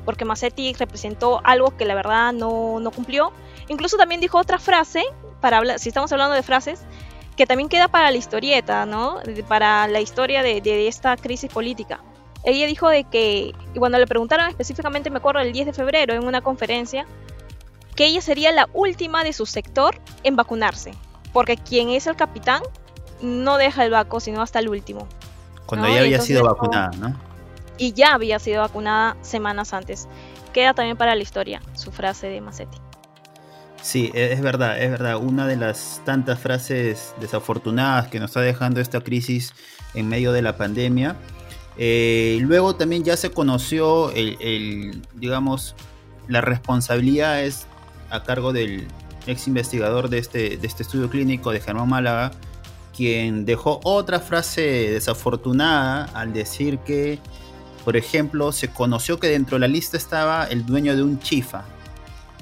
porque 0.04 0.26
Macetti 0.26 0.74
representó 0.74 1.40
algo 1.44 1.78
que 1.78 1.86
la 1.86 1.94
verdad 1.94 2.34
no, 2.34 2.80
no 2.80 2.90
cumplió. 2.90 3.32
Incluso 3.68 3.98
también 3.98 4.20
dijo 4.20 4.40
otra 4.40 4.58
frase, 4.58 5.04
para 5.40 5.78
si 5.78 5.90
estamos 5.90 6.12
hablando 6.12 6.34
de 6.34 6.42
frases, 6.42 6.86
que 7.36 7.46
también 7.46 7.70
queda 7.70 7.88
para 7.88 8.10
la 8.10 8.18
historieta, 8.18 8.88
¿no? 8.88 9.20
Para 9.48 9.88
la 9.88 10.02
historia 10.02 10.42
de 10.42 10.88
esta 10.88 11.16
crisis 11.18 11.54
política. 11.54 12.02
Ella 12.48 12.66
dijo 12.66 12.88
de 12.88 13.04
que, 13.04 13.54
y 13.74 13.78
cuando 13.78 14.00
le 14.00 14.08
preguntaron 14.08 14.48
específicamente, 14.48 15.10
me 15.10 15.18
acuerdo, 15.18 15.42
el 15.42 15.52
10 15.52 15.66
de 15.66 15.74
febrero 15.74 16.14
en 16.14 16.26
una 16.26 16.40
conferencia, 16.40 17.06
que 17.94 18.06
ella 18.06 18.22
sería 18.22 18.54
la 18.54 18.70
última 18.72 19.26
de 19.26 19.34
su 19.34 19.46
sector 19.46 20.00
en 20.24 20.38
vacunarse, 20.38 20.94
porque 21.34 21.58
quien 21.58 21.90
es 21.90 22.08
el 22.08 22.16
capitán 22.16 22.62
no 23.22 23.58
deja 23.58 23.84
el 23.84 23.92
vaco, 23.92 24.22
sino 24.22 24.42
hasta 24.42 24.60
el 24.60 24.70
último. 24.70 25.10
Cuando 25.66 25.90
ya 25.90 26.00
había 26.00 26.22
sido 26.22 26.46
vacunada, 26.46 26.92
¿no? 26.98 27.20
Y 27.78 27.92
ya 27.92 28.14
había 28.14 28.40
sido 28.40 28.62
vacunada 28.62 29.18
semanas 29.24 29.74
antes. 29.74 30.08
queda 30.54 30.74
también 30.74 30.96
para 30.96 31.16
la 31.16 31.22
historia 31.22 31.62
su 31.76 31.92
frase 31.92 32.28
de 32.28 32.40
Massetti. 32.40 32.78
Sí, 33.82 34.10
e, 34.14 34.32
es 34.32 34.40
verdad, 34.40 34.82
es 34.82 34.90
verdad. 34.90 35.18
Una 35.18 35.48
de 35.48 35.58
las 35.58 36.02
tantas 36.06 36.40
frases 36.40 37.14
desafortunadas 37.20 38.08
que 38.08 38.22
nos 38.22 38.30
está 38.30 38.40
dejando 38.40 38.80
esta 38.80 39.02
crisis 39.02 39.54
en 39.96 40.08
medio 40.08 40.32
de 40.32 40.42
la 40.42 40.56
pandemia. 40.56 41.18
Eh, 41.78 42.40
luego 42.42 42.76
también 42.76 43.04
ya 43.04 43.18
se 43.18 43.32
conoció 43.32 44.12
el, 44.12 45.02
digamos, 45.16 45.76
las 46.28 46.44
responsabilidades 46.44 47.68
a 48.10 48.24
cargo 48.24 48.54
del 48.54 48.88
ex 49.28 49.48
investigador 49.48 50.10
de 50.10 50.20
este, 50.20 50.58
de 50.58 50.68
este 50.68 50.84
estudio 50.84 51.10
clínico 51.10 51.52
de 51.52 51.60
Germán 51.60 51.90
Málaga, 51.90 52.32
quien 52.96 53.46
dejó 53.46 53.80
otra 53.84 54.20
frase 54.20 54.62
desafortunada 54.62 56.06
al 56.14 56.34
decir 56.34 56.80
que, 56.80 57.20
por 57.86 57.96
ejemplo, 57.96 58.52
se 58.52 58.70
conoció 58.70 59.20
que 59.20 59.28
dentro 59.28 59.56
de 59.56 59.60
la 59.60 59.68
lista 59.68 59.98
estaba 59.98 60.46
el 60.46 60.66
dueño 60.66 60.96
de 60.96 61.04
un 61.04 61.20
chifa, 61.20 61.66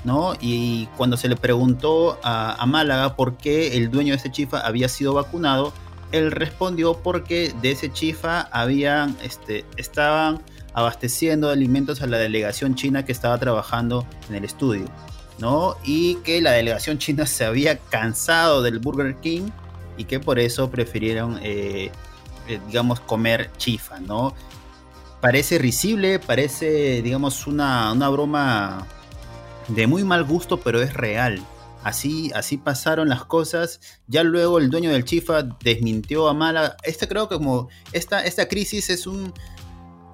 ¿no? 0.06 0.34
Y 0.40 0.86
cuando 0.96 1.18
se 1.18 1.28
le 1.28 1.36
preguntó 1.36 2.20
a, 2.24 2.64
Málaga 2.68 3.16
por 3.16 3.36
qué 3.36 3.76
el 3.76 3.92
dueño 3.92 4.14
de 4.14 4.18
ese 4.18 4.32
chifa 4.32 4.60
había 4.60 4.88
sido 4.88 5.14
vacunado, 5.14 5.74
él 6.12 6.32
respondió 6.32 7.02
porque 7.02 7.54
de 7.62 7.72
ese 7.72 7.92
chifa 7.92 8.42
habían, 8.52 9.18
este, 9.24 9.66
estaban 9.78 10.42
abasteciendo 10.74 11.50
alimentos 11.50 12.02
a 12.02 12.08
la 12.08 12.18
delegación 12.18 12.76
china 12.76 13.06
que 13.06 13.12
estaba 13.12 13.38
trabajando 13.40 14.06
en 14.30 14.36
el 14.36 14.44
estudio, 14.44 14.86
¿no? 15.40 15.78
Y 15.84 16.16
que 16.16 16.42
la 16.42 16.52
delegación 16.52 16.98
china 16.98 17.26
se 17.26 17.46
había 17.46 17.78
cansado 17.78 18.62
del 18.62 18.80
Burger 18.80 19.16
King 19.22 19.50
y 19.98 20.04
que 20.04 20.20
por 20.20 20.38
eso 20.38 20.70
prefirieron, 20.70 21.40
eh, 21.42 21.92
eh, 22.48 22.60
digamos, 22.68 23.00
comer 23.00 23.50
chifa, 23.58 24.00
¿no? 24.00 24.36
Parece 25.22 25.58
risible, 25.58 26.20
parece, 26.20 27.02
digamos, 27.02 27.48
una, 27.48 27.94
una 27.94 28.10
broma 28.10 28.86
de 29.70 29.88
muy 29.88 30.04
mal 30.04 30.24
gusto, 30.24 30.60
pero 30.60 30.82
es 30.82 30.94
real. 30.94 31.42
Así, 31.86 32.32
así 32.34 32.58
pasaron 32.58 33.10
las 33.10 33.26
cosas. 33.26 33.80
Ya 34.08 34.24
luego 34.24 34.58
el 34.58 34.72
dueño 34.72 34.90
del 34.90 35.06
Chifa 35.06 35.44
desmintió 35.44 36.28
a 36.28 36.34
Mala. 36.34 36.78
Este 36.82 37.08
creo 37.08 37.30
que 37.30 37.36
como 37.36 37.70
esta, 37.92 38.26
esta 38.26 38.48
crisis 38.48 38.90
es 38.90 39.06
un 39.06 39.32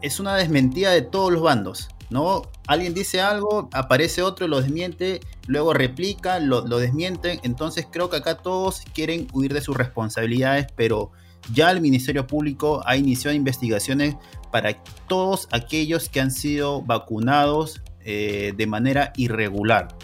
es 0.02 0.20
una 0.20 0.36
desmentida 0.36 0.92
de 0.92 1.02
todos 1.02 1.32
los 1.32 1.42
bandos. 1.42 1.88
¿no? 2.10 2.42
Alguien 2.68 2.94
dice 2.94 3.22
algo, 3.22 3.70
aparece 3.72 4.22
otro, 4.22 4.50
lo 4.50 4.62
desmiente, 4.62 5.22
luego 5.48 5.74
replica, 5.74 6.40
lo, 6.40 6.68
lo 6.68 6.78
desmienten. 6.78 7.40
Entonces 7.44 7.88
creo 7.90 8.10
que 8.10 8.18
acá 8.18 8.36
todos 8.36 8.82
quieren 8.94 9.30
huir 9.32 9.54
de 9.54 9.62
sus 9.62 9.78
responsabilidades, 9.78 10.68
pero 10.76 11.14
ya 11.54 11.72
el 11.72 11.80
Ministerio 11.80 12.28
Público 12.28 12.82
ha 12.86 12.98
iniciado 12.98 13.34
investigaciones 13.34 14.18
para 14.52 14.84
todos 15.08 15.48
aquellos 15.52 16.10
que 16.10 16.20
han 16.20 16.32
sido 16.32 16.82
vacunados 16.82 17.82
eh, 18.04 18.52
de 18.58 18.68
manera 18.68 19.14
irregular. 19.16 19.96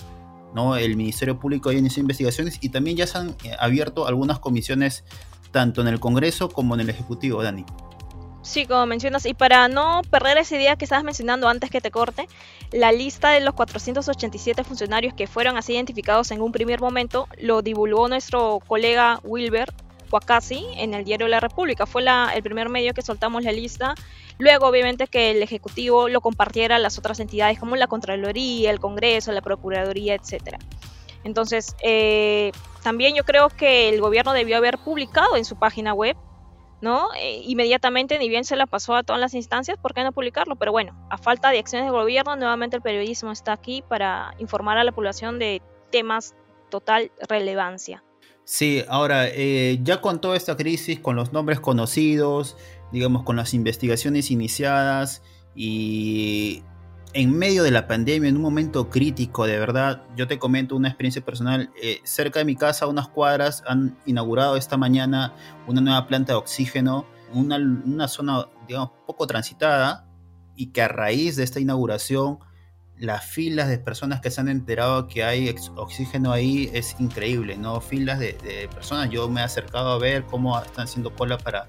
¿No? 0.53 0.75
El 0.75 0.95
Ministerio 0.95 1.39
Público 1.39 1.69
ha 1.69 1.73
iniciado 1.73 2.01
investigaciones 2.01 2.57
y 2.61 2.69
también 2.69 2.97
ya 2.97 3.07
se 3.07 3.17
han 3.17 3.29
eh, 3.43 3.55
abierto 3.59 4.07
algunas 4.07 4.39
comisiones 4.39 5.03
tanto 5.51 5.81
en 5.81 5.87
el 5.87 5.99
Congreso 5.99 6.49
como 6.49 6.75
en 6.75 6.81
el 6.81 6.89
Ejecutivo, 6.89 7.41
Dani. 7.41 7.65
Sí, 8.41 8.65
como 8.65 8.85
mencionas, 8.85 9.25
y 9.25 9.33
para 9.33 9.67
no 9.67 10.01
perder 10.09 10.37
ese 10.37 10.57
día 10.57 10.77
que 10.77 10.85
estabas 10.85 11.03
mencionando 11.03 11.49
antes 11.49 11.69
que 11.69 11.81
te 11.81 11.91
corte, 11.91 12.27
la 12.71 12.93
lista 12.93 13.31
de 13.31 13.41
los 13.41 13.53
487 13.55 14.63
funcionarios 14.63 15.13
que 15.13 15.27
fueron 15.27 15.57
así 15.57 15.73
identificados 15.73 16.31
en 16.31 16.41
un 16.41 16.53
primer 16.53 16.79
momento 16.79 17.27
lo 17.39 17.61
divulgó 17.61 18.07
nuestro 18.07 18.59
colega 18.65 19.19
Wilber 19.23 19.73
Huacasi 20.11 20.65
en 20.75 20.93
el 20.93 21.03
diario 21.05 21.27
La 21.27 21.39
República. 21.39 21.85
Fue 21.85 22.03
el 22.33 22.43
primer 22.43 22.69
medio 22.69 22.93
que 22.93 23.01
soltamos 23.01 23.43
la 23.43 23.51
lista. 23.51 23.95
Luego, 24.37 24.67
obviamente, 24.67 25.07
que 25.07 25.31
el 25.31 25.43
Ejecutivo 25.43 26.09
lo 26.09 26.21
compartiera 26.21 26.75
a 26.75 26.79
las 26.79 26.97
otras 26.97 27.19
entidades 27.19 27.59
como 27.59 27.75
la 27.75 27.87
Contraloría, 27.87 28.71
el 28.71 28.79
Congreso, 28.79 29.31
la 29.31 29.41
Procuraduría, 29.41 30.15
etc. 30.15 30.57
Entonces, 31.23 31.75
eh, 31.83 32.51
también 32.83 33.15
yo 33.15 33.23
creo 33.23 33.49
que 33.49 33.89
el 33.89 33.99
gobierno 33.99 34.33
debió 34.33 34.57
haber 34.57 34.77
publicado 34.77 35.35
en 35.35 35.45
su 35.45 35.57
página 35.57 35.93
web 35.93 36.15
¿no? 36.81 37.09
Eh, 37.19 37.41
inmediatamente, 37.45 38.19
ni 38.19 38.29
bien 38.29 38.43
se 38.43 38.55
la 38.55 38.67
pasó 38.67 38.95
a 38.95 39.03
todas 39.03 39.19
las 39.19 39.33
instancias, 39.33 39.77
¿por 39.77 39.93
qué 39.93 40.03
no 40.03 40.11
publicarlo? 40.11 40.55
Pero 40.55 40.71
bueno, 40.71 40.95
a 41.09 41.17
falta 41.17 41.49
de 41.49 41.59
acciones 41.59 41.87
del 41.87 41.99
gobierno, 41.99 42.35
nuevamente 42.35 42.75
el 42.75 42.81
periodismo 42.81 43.31
está 43.31 43.53
aquí 43.53 43.83
para 43.87 44.33
informar 44.37 44.77
a 44.77 44.83
la 44.83 44.91
población 44.91 45.39
de 45.39 45.61
temas 45.91 46.35
total 46.69 47.11
relevancia. 47.27 48.03
Sí, 48.49 48.81
ahora, 48.87 49.27
eh, 49.27 49.77
ya 49.83 49.99
con 49.99 50.21
toda 50.21 50.37
esta 50.37 50.55
crisis, 50.55 51.01
con 51.01 51.17
los 51.17 51.33
nombres 51.33 51.59
conocidos, 51.59 52.55
digamos, 52.93 53.23
con 53.23 53.35
las 53.35 53.53
investigaciones 53.53 54.31
iniciadas 54.31 55.21
y 55.53 56.63
en 57.11 57.37
medio 57.37 57.63
de 57.63 57.71
la 57.71 57.87
pandemia, 57.87 58.29
en 58.29 58.37
un 58.37 58.41
momento 58.41 58.89
crítico, 58.89 59.45
de 59.45 59.59
verdad, 59.59 60.03
yo 60.15 60.27
te 60.27 60.39
comento 60.39 60.77
una 60.77 60.87
experiencia 60.87 61.25
personal. 61.25 61.73
Eh, 61.83 61.99
cerca 62.05 62.39
de 62.39 62.45
mi 62.45 62.55
casa, 62.55 62.87
unas 62.87 63.09
cuadras, 63.09 63.63
han 63.67 63.97
inaugurado 64.05 64.55
esta 64.55 64.77
mañana 64.77 65.35
una 65.67 65.81
nueva 65.81 66.07
planta 66.07 66.31
de 66.31 66.37
oxígeno, 66.37 67.05
una, 67.33 67.57
una 67.57 68.07
zona, 68.07 68.47
digamos, 68.65 68.91
poco 69.05 69.27
transitada, 69.27 70.07
y 70.55 70.67
que 70.67 70.81
a 70.81 70.87
raíz 70.87 71.35
de 71.35 71.43
esta 71.43 71.59
inauguración 71.59 72.39
las 72.99 73.25
filas 73.25 73.69
de 73.69 73.77
personas 73.77 74.21
que 74.21 74.31
se 74.31 74.41
han 74.41 74.49
enterado 74.49 75.07
que 75.07 75.23
hay 75.23 75.53
oxígeno 75.75 76.31
ahí 76.31 76.69
es 76.73 76.95
increíble, 76.99 77.57
¿no? 77.57 77.79
Filas 77.79 78.19
de, 78.19 78.33
personas, 78.73 79.09
yo 79.09 79.29
me 79.29 79.41
he 79.41 79.43
acercado 79.43 79.91
a 79.91 79.99
ver 79.99 80.23
cómo 80.23 80.59
están 80.59 80.85
haciendo 80.85 81.13
cola 81.13 81.37
para, 81.37 81.67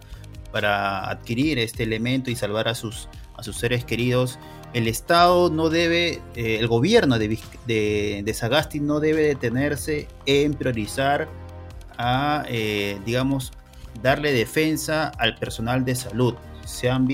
para 0.52 1.08
adquirir 1.10 1.58
este 1.58 1.82
elemento 1.82 2.30
y 2.30 2.36
salvar 2.36 2.68
a 2.68 2.74
sus, 2.74 3.08
a 3.36 3.42
sus 3.42 3.56
seres 3.56 3.84
queridos. 3.84 4.38
El 4.72 4.88
Estado 4.88 5.50
no 5.50 5.68
debe, 5.68 6.22
eh, 6.34 6.58
el 6.58 6.66
gobierno 6.66 7.18
de, 7.18 7.38
de, 7.66 8.34
Sagasti 8.34 8.80
no 8.80 9.00
debe 9.00 9.22
detenerse 9.22 10.08
en 10.26 10.54
priorizar 10.54 11.28
a, 11.98 12.44
eh, 12.48 12.98
digamos, 13.04 13.52
darle 14.02 14.32
defensa 14.32 15.08
al 15.18 15.34
personal 15.36 15.84
de 15.84 15.94
salud 15.94 16.34
se 16.68 16.90
han, 16.90 17.08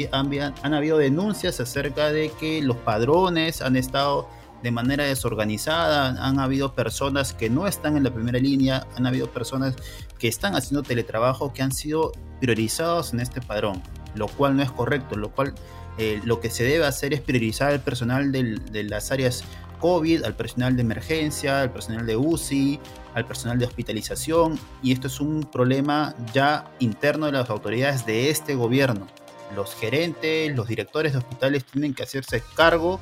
habido 0.74 0.98
denuncias 0.98 1.60
acerca 1.60 2.10
de 2.10 2.32
que 2.40 2.60
los 2.60 2.76
padrones 2.76 3.62
han 3.62 3.76
estado 3.76 4.28
de 4.64 4.72
manera 4.72 5.04
desorganizada, 5.04 6.08
han 6.26 6.40
habido 6.40 6.74
personas 6.74 7.34
que 7.34 7.48
no 7.50 7.68
están 7.68 7.96
en 7.96 8.02
la 8.02 8.12
primera 8.12 8.40
línea, 8.40 8.84
han 8.96 9.06
habido 9.06 9.30
personas 9.30 9.76
que 10.18 10.26
están 10.26 10.56
haciendo 10.56 10.82
teletrabajo 10.82 11.52
que 11.52 11.62
han 11.62 11.70
sido 11.70 12.10
priorizados 12.40 13.12
en 13.12 13.20
este 13.20 13.40
padrón, 13.40 13.80
lo 14.16 14.26
cual 14.26 14.56
no 14.56 14.62
es 14.64 14.72
correcto, 14.72 15.16
lo 15.16 15.30
cual 15.30 15.54
eh, 15.98 16.20
lo 16.24 16.40
que 16.40 16.50
se 16.50 16.64
debe 16.64 16.84
hacer 16.84 17.14
es 17.14 17.20
priorizar 17.20 17.70
al 17.70 17.80
personal 17.80 18.32
de 18.32 18.84
las 18.84 19.12
áreas 19.12 19.44
COVID, 19.78 20.24
al 20.24 20.34
personal 20.34 20.74
de 20.74 20.82
emergencia, 20.82 21.60
al 21.60 21.70
personal 21.70 22.06
de 22.06 22.16
UCI, 22.16 22.80
al 23.14 23.24
personal 23.24 23.58
de 23.60 23.66
hospitalización, 23.66 24.58
y 24.82 24.90
esto 24.90 25.06
es 25.06 25.20
un 25.20 25.44
problema 25.44 26.16
ya 26.32 26.72
interno 26.80 27.26
de 27.26 27.32
las 27.32 27.50
autoridades 27.50 28.04
de 28.04 28.30
este 28.30 28.56
gobierno 28.56 29.06
los 29.54 29.74
gerentes, 29.74 30.54
los 30.54 30.68
directores 30.68 31.12
de 31.12 31.18
hospitales 31.18 31.64
tienen 31.64 31.94
que 31.94 32.02
hacerse 32.02 32.42
cargo 32.54 33.00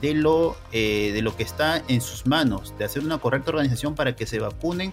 de 0.00 0.14
lo, 0.14 0.56
eh, 0.72 1.10
de 1.12 1.22
lo 1.22 1.36
que 1.36 1.42
está 1.42 1.82
en 1.88 2.00
sus 2.00 2.26
manos, 2.26 2.74
de 2.78 2.84
hacer 2.84 3.02
una 3.02 3.18
correcta 3.18 3.50
organización 3.50 3.94
para 3.94 4.14
que 4.14 4.26
se 4.26 4.38
vacunen 4.38 4.92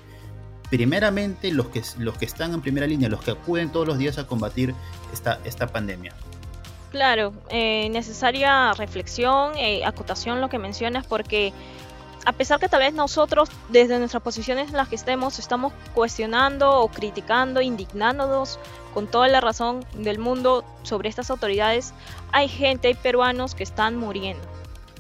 primeramente 0.70 1.52
los 1.52 1.68
que, 1.68 1.84
los 2.00 2.18
que 2.18 2.26
están 2.26 2.54
en 2.54 2.62
primera 2.62 2.88
línea, 2.88 3.10
los 3.10 3.22
que 3.24 3.32
acuden 3.32 3.72
todos 3.72 3.88
los 3.88 3.98
días 3.98 4.18
a 4.18 4.28
combatir 4.28 4.74
esta, 5.14 5.40
esta 5.46 5.68
pandemia. 5.68 6.14
Claro, 6.92 7.34
eh, 7.50 7.90
necesaria 7.90 8.74
reflexión, 8.74 9.52
eh, 9.58 9.84
acotación 9.86 10.40
lo 10.40 10.50
que 10.50 10.60
mencionas, 10.60 11.06
porque 11.06 11.52
a 12.26 12.34
pesar 12.34 12.60
que 12.60 12.68
tal 12.68 12.82
vez 12.82 12.94
nosotros 12.94 13.50
desde 13.70 14.00
nuestras 14.00 14.24
posiciones 14.24 14.70
en 14.70 14.78
las 14.78 14.88
que 14.88 14.96
estemos 14.96 15.38
estamos 15.38 15.74
cuestionando 15.94 16.80
o 16.82 16.88
criticando, 16.90 17.62
indignándonos 17.62 18.60
con 18.94 19.08
toda 19.08 19.28
la 19.28 19.42
razón 19.42 19.86
del 19.94 20.18
mundo 20.18 20.66
sobre 20.84 21.08
estas 21.10 21.30
autoridades, 21.30 21.94
hay 22.32 22.48
gente, 22.48 22.88
hay 22.88 22.96
peruanos 22.96 23.54
que 23.54 23.64
están 23.64 23.96
muriendo. 23.96 24.44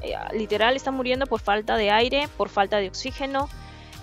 Eh, 0.02 0.14
literal 0.34 0.76
están 0.76 0.94
muriendo 0.94 1.26
por 1.26 1.42
falta 1.42 1.78
de 1.78 1.90
aire, 1.90 2.30
por 2.38 2.50
falta 2.50 2.78
de 2.78 2.90
oxígeno 2.90 3.50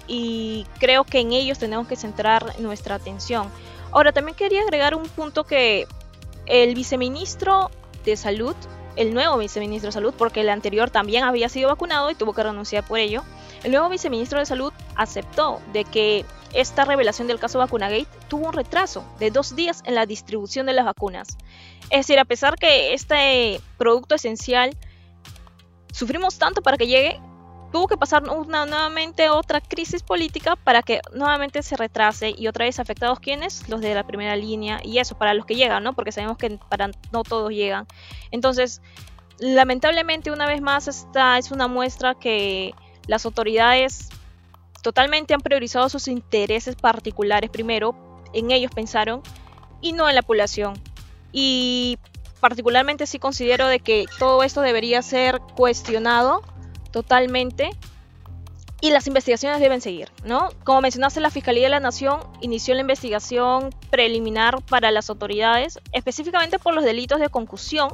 y 0.09 0.67
creo 0.81 1.05
que 1.05 1.21
en 1.21 1.33
ellos 1.33 1.59
tenemos 1.59 1.87
que 1.87 1.95
centrar 1.95 2.59
nuestra 2.59 2.97
atención. 2.97 3.49
Ahora 3.93 4.12
también 4.12 4.35
quería 4.37 4.62
agregar 4.62 4.95
un 4.97 5.05
punto 5.05 5.45
que 5.45 5.87
el 6.47 6.75
viceministro 6.75 7.71
de 8.05 8.17
salud 8.17 8.57
el 8.96 9.14
nuevo 9.14 9.38
viceministro 9.38 9.88
de 9.88 9.92
Salud, 9.92 10.14
porque 10.16 10.40
el 10.40 10.49
anterior 10.49 10.90
también 10.90 11.25
había 11.25 11.49
sido 11.49 11.68
vacunado 11.68 12.11
y 12.11 12.14
tuvo 12.14 12.32
que 12.32 12.42
renunciar 12.42 12.84
por 12.84 12.99
ello, 12.99 13.22
el 13.64 13.72
nuevo 13.72 13.88
viceministro 13.88 14.38
de 14.38 14.46
Salud 14.46 14.72
aceptó 14.96 15.61
de 15.72 15.84
que 15.84 16.25
esta 16.52 16.84
revelación 16.84 17.28
del 17.28 17.38
caso 17.38 17.58
Vacunagate 17.58 18.06
tuvo 18.28 18.49
un 18.49 18.52
retraso 18.52 19.04
de 19.18 19.30
dos 19.30 19.56
días 19.56 19.82
en 19.87 19.94
la 19.94 20.06
distribución 20.06 20.66
de 20.66 20.75
las 20.75 20.84
vacunas. 20.84 21.38
Es 21.90 22.00
decir, 22.00 22.18
a 22.18 22.25
pesar 22.25 22.56
que 22.56 22.92
este 22.92 23.61
producto 23.78 24.14
esencial 24.14 24.76
sufrimos 25.92 26.38
tanto 26.38 26.62
para 26.62 26.76
que 26.76 26.87
llegue, 26.87 27.20
tuvo 27.73 27.88
que 27.88 27.97
pasar 27.97 28.29
una, 28.29 28.67
nuevamente 28.67 29.31
otra 29.31 29.61
crisis 29.61 30.02
política 30.02 30.57
para 30.57 30.83
que 30.83 31.00
nuevamente 31.12 31.62
se 31.62 31.76
retrase 31.76 32.35
y 32.37 32.47
otra 32.47 32.67
vez 32.67 32.79
afectados 32.79 33.19
quienes, 33.19 33.69
los 33.69 33.81
de 33.81 33.95
la 33.95 34.07
primera 34.07 34.37
línea 34.37 34.81
y 34.85 34.99
eso 34.99 35.17
para 35.17 35.35
los 35.35 35.47
que 35.47 35.55
llegan, 35.55 35.83
¿no? 35.83 35.95
Porque 35.95 36.12
sabemos 36.12 36.37
que 36.37 36.59
para 36.69 36.91
no 37.11 37.25
todos 37.25 37.50
llegan. 37.50 37.87
Entonces, 38.31 38.83
lamentablemente 39.38 40.31
una 40.31 40.47
vez 40.47 40.61
más 40.61 40.87
esta 40.87 41.38
es 41.38 41.50
una 41.50 41.67
muestra 41.67 42.14
que 42.14 42.75
las 43.07 43.25
autoridades 43.25 44.11
totalmente 44.83 45.33
han 45.33 45.41
priorizado 45.41 45.88
sus 45.88 46.09
intereses 46.09 46.76
particulares 46.76 47.50
primero, 47.50 47.97
en 48.35 48.50
ellos 48.50 48.71
pensaron, 48.75 49.23
y 49.81 49.93
no 49.93 50.09
en 50.09 50.14
la 50.14 50.23
población. 50.23 50.75
Y 51.33 51.99
particularmente 52.41 53.07
sí 53.07 53.19
considero 53.19 53.67
de 53.67 53.81
que 53.81 54.05
todo 54.19 54.43
esto 54.43 54.61
debería 54.61 55.00
ser 55.00 55.41
cuestionado 55.55 56.43
totalmente 56.92 57.70
y 58.82 58.90
las 58.90 59.06
investigaciones 59.06 59.61
deben 59.61 59.80
seguir, 59.80 60.11
¿no? 60.25 60.49
Como 60.64 60.80
mencionaste, 60.80 61.20
la 61.20 61.30
Fiscalía 61.30 61.64
de 61.64 61.68
la 61.68 61.80
Nación 61.80 62.20
inició 62.40 62.75
la 62.75 62.80
investigación 62.80 63.70
preliminar 63.90 64.61
para 64.62 64.90
las 64.90 65.08
autoridades, 65.08 65.80
específicamente 65.92 66.58
por 66.58 66.75
los 66.75 66.84
delitos 66.84 67.20
de 67.20 67.28
concusión 67.28 67.90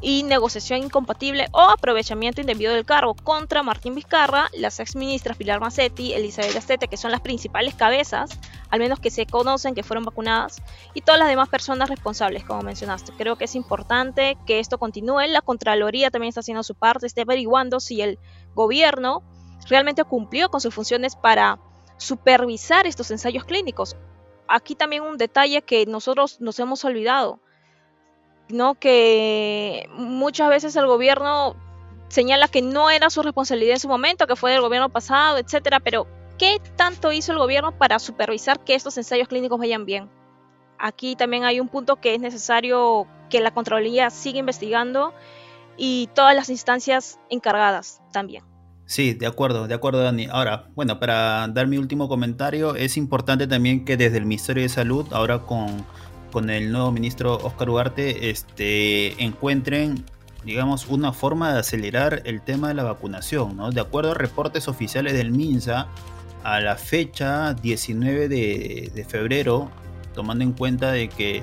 y 0.00 0.22
negociación 0.22 0.84
incompatible 0.84 1.48
o 1.50 1.60
aprovechamiento 1.60 2.40
indebido 2.40 2.72
del 2.72 2.84
cargo 2.84 3.14
contra 3.14 3.64
Martín 3.64 3.96
Vizcarra, 3.96 4.50
las 4.52 4.78
exministras 4.78 5.36
Pilar 5.36 5.60
Macetti, 5.60 6.12
Elizabeth 6.12 6.56
Astete, 6.56 6.86
que 6.86 6.96
son 6.96 7.10
las 7.10 7.20
principales 7.20 7.74
cabezas, 7.74 8.38
al 8.72 8.80
menos 8.80 8.98
que 8.98 9.10
se 9.10 9.26
conocen 9.26 9.76
que 9.76 9.84
fueron 9.84 10.04
vacunadas, 10.04 10.60
y 10.94 11.02
todas 11.02 11.20
las 11.20 11.28
demás 11.28 11.48
personas 11.48 11.88
responsables, 11.88 12.42
como 12.42 12.62
mencionaste. 12.62 13.12
Creo 13.16 13.36
que 13.36 13.44
es 13.44 13.54
importante 13.54 14.36
que 14.46 14.58
esto 14.58 14.78
continúe. 14.78 15.28
La 15.28 15.42
Contraloría 15.42 16.10
también 16.10 16.30
está 16.30 16.40
haciendo 16.40 16.64
su 16.64 16.74
parte, 16.74 17.06
está 17.06 17.22
averiguando 17.22 17.78
si 17.78 18.00
el 18.00 18.18
gobierno 18.54 19.22
realmente 19.68 20.02
cumplió 20.02 20.50
con 20.50 20.60
sus 20.60 20.74
funciones 20.74 21.14
para 21.14 21.60
supervisar 21.98 22.88
estos 22.88 23.12
ensayos 23.12 23.44
clínicos. 23.44 23.96
Aquí 24.48 24.74
también 24.74 25.02
un 25.02 25.18
detalle 25.18 25.62
que 25.62 25.86
nosotros 25.86 26.40
nos 26.40 26.58
hemos 26.58 26.84
olvidado 26.84 27.38
¿no? 28.48 28.74
Que 28.74 29.88
muchas 29.94 30.48
veces 30.48 30.76
el 30.76 30.86
gobierno 30.86 31.56
señala 32.08 32.48
que 32.48 32.62
no 32.62 32.90
era 32.90 33.10
su 33.10 33.22
responsabilidad 33.22 33.74
en 33.74 33.80
su 33.80 33.88
momento, 33.88 34.26
que 34.26 34.36
fue 34.36 34.52
del 34.52 34.60
gobierno 34.60 34.90
pasado, 34.90 35.38
etcétera, 35.38 35.80
pero 35.80 36.06
¿qué 36.42 36.60
tanto 36.74 37.12
hizo 37.12 37.30
el 37.30 37.38
gobierno 37.38 37.70
para 37.70 38.00
supervisar 38.00 38.58
que 38.64 38.74
estos 38.74 38.98
ensayos 38.98 39.28
clínicos 39.28 39.60
vayan 39.60 39.86
bien? 39.86 40.10
Aquí 40.76 41.14
también 41.14 41.44
hay 41.44 41.60
un 41.60 41.68
punto 41.68 42.00
que 42.00 42.16
es 42.16 42.20
necesario 42.20 43.06
que 43.30 43.40
la 43.40 43.52
Contraloría 43.52 44.10
siga 44.10 44.40
investigando 44.40 45.14
y 45.76 46.08
todas 46.16 46.34
las 46.34 46.50
instancias 46.50 47.20
encargadas 47.30 48.00
también. 48.12 48.42
Sí, 48.86 49.14
de 49.14 49.28
acuerdo, 49.28 49.68
de 49.68 49.74
acuerdo, 49.74 50.02
Dani. 50.02 50.26
Ahora, 50.32 50.68
bueno, 50.74 50.98
para 50.98 51.46
dar 51.46 51.68
mi 51.68 51.78
último 51.78 52.08
comentario, 52.08 52.74
es 52.74 52.96
importante 52.96 53.46
también 53.46 53.84
que 53.84 53.96
desde 53.96 54.18
el 54.18 54.26
Ministerio 54.26 54.64
de 54.64 54.68
Salud, 54.68 55.06
ahora 55.12 55.42
con 55.42 55.86
con 56.32 56.48
el 56.48 56.72
nuevo 56.72 56.90
ministro 56.90 57.36
Oscar 57.36 57.68
Ugarte 57.68 58.30
este, 58.30 59.22
encuentren 59.22 60.02
digamos, 60.44 60.88
una 60.88 61.12
forma 61.12 61.52
de 61.52 61.60
acelerar 61.60 62.22
el 62.24 62.42
tema 62.42 62.68
de 62.68 62.74
la 62.74 62.82
vacunación. 62.82 63.56
¿no? 63.56 63.70
De 63.70 63.80
acuerdo 63.80 64.12
a 64.12 64.14
reportes 64.14 64.68
oficiales 64.68 65.12
del 65.12 65.30
MINSA, 65.30 65.88
a 66.44 66.60
la 66.60 66.76
fecha 66.76 67.54
19 67.54 68.28
de, 68.28 69.06
febrero, 69.08 69.70
tomando 70.14 70.44
en 70.44 70.52
cuenta 70.52 70.92
de 70.92 71.08
que 71.08 71.42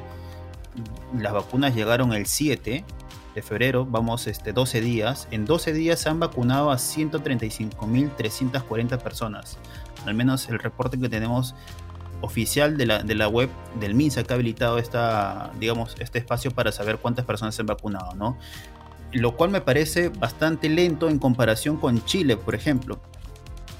las 1.18 1.34
vacunas 1.34 1.76
llegaron 1.76 2.14
el 2.14 2.26
7 2.26 2.86
de 3.36 3.42
febrero, 3.42 3.86
vamos 3.86 4.28
este, 4.28 4.54
12 4.54 4.80
días, 4.82 5.28
en 5.32 5.46
12 5.46 5.74
días 5.74 6.00
se 6.00 6.08
han 6.10 6.20
vacunado 6.20 6.72
a 6.72 6.76
135.340 6.76 8.98
personas. 9.00 9.58
Al 10.06 10.14
menos 10.14 10.48
el 10.50 10.60
reporte 10.60 11.00
que 11.00 11.10
tenemos 11.10 11.56
oficial 12.22 12.78
de 12.78 12.86
la, 12.86 13.04
de 13.04 13.16
la 13.16 13.28
web 13.28 13.50
del 13.80 13.96
MINSA 13.96 14.24
que 14.24 14.34
ha 14.34 14.36
habilitado 14.36 14.78
esta, 14.78 15.52
digamos, 15.60 15.96
este 16.00 16.20
espacio 16.20 16.52
para 16.52 16.72
saber 16.72 16.98
cuántas 16.98 17.26
personas 17.26 17.56
se 17.56 17.62
han 17.62 17.68
vacunado, 17.68 18.14
¿no? 18.16 18.38
Lo 19.12 19.36
cual 19.36 19.50
me 19.50 19.62
parece 19.62 20.10
bastante 20.10 20.70
lento 20.70 21.10
en 21.10 21.18
comparación 21.18 21.78
con 21.78 22.04
Chile, 22.06 22.38
por 22.38 22.56
ejemplo. 22.56 23.00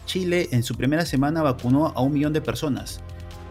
Chile 0.10 0.50
en 0.52 0.64
su 0.64 0.74
primera 0.74 1.06
semana 1.06 1.44
vacunó 1.44 1.94
a 1.96 2.02
un 2.02 2.14
millón 2.14 2.34
de 2.34 2.42
personas 2.42 3.00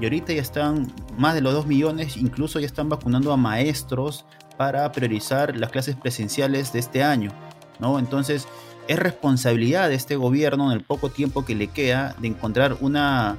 y 0.01 0.05
ahorita 0.05 0.33
ya 0.33 0.43
están 0.43 0.93
más 1.17 1.37
de 1.37 1.41
los 1.41 1.55
dos 1.55 1.67
millones, 1.67 2.17
incluso 2.17 2.59
ya 2.59 2.67
están 2.67 2.89
vacunando 2.89 3.33
a 3.33 3.37
maestros 3.37 4.25
para 4.57 4.91
priorizar 4.91 5.57
las 5.57 5.71
clases 5.71 5.95
presenciales 5.95 6.73
de 6.73 6.81
este 6.81 7.05
año, 7.05 7.31
¿no? 7.79 8.01
Entonces 8.01 8.49
es 8.89 8.99
responsabilidad 8.99 9.89
de 9.89 9.95
este 9.95 10.17
gobierno 10.17 10.73
en 10.73 10.79
el 10.79 10.85
poco 10.85 11.11
tiempo 11.11 11.45
que 11.45 11.55
le 11.55 11.69
queda 11.69 12.17
de 12.19 12.27
encontrar 12.27 12.77
una 12.81 13.39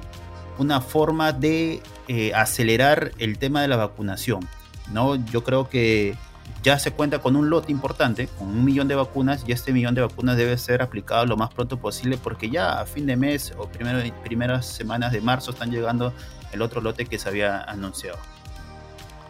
una 0.56 0.80
forma 0.80 1.32
de 1.32 1.82
eh, 2.08 2.32
acelerar 2.34 3.12
el 3.18 3.38
tema 3.38 3.60
de 3.62 3.68
la 3.68 3.76
vacunación. 3.76 4.48
¿no? 4.92 5.16
Yo 5.16 5.44
creo 5.44 5.68
que 5.68 6.16
ya 6.62 6.78
se 6.78 6.90
cuenta 6.90 7.20
con 7.20 7.36
un 7.36 7.48
lote 7.48 7.72
importante, 7.72 8.28
con 8.38 8.48
un 8.48 8.64
millón 8.64 8.88
de 8.88 8.94
vacunas, 8.94 9.44
y 9.46 9.52
este 9.52 9.72
millón 9.72 9.94
de 9.94 10.02
vacunas 10.02 10.36
debe 10.36 10.56
ser 10.58 10.82
aplicado 10.82 11.24
lo 11.26 11.36
más 11.36 11.52
pronto 11.52 11.78
posible 11.78 12.18
porque 12.18 12.50
ya 12.50 12.80
a 12.80 12.86
fin 12.86 13.06
de 13.06 13.16
mes 13.16 13.52
o 13.56 13.66
primero, 13.66 13.98
primeras 14.22 14.66
semanas 14.66 15.12
de 15.12 15.20
marzo 15.20 15.52
están 15.52 15.70
llegando 15.70 16.12
el 16.52 16.62
otro 16.62 16.80
lote 16.80 17.06
que 17.06 17.18
se 17.18 17.28
había 17.28 17.62
anunciado. 17.62 18.18